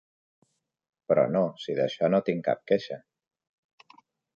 Però 1.11 1.25
no, 1.35 1.43
si 1.65 1.77
d'això 1.81 2.13
no 2.15 2.25
tinc 2.31 2.45
cap 2.51 2.67
queixa. 2.73 3.03